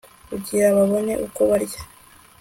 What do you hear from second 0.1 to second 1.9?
kugira babone uko barya